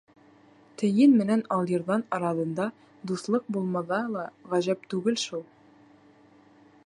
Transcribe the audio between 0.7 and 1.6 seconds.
Тейен менән